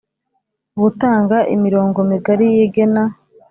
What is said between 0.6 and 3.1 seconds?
Gutanga imirongo migari y igena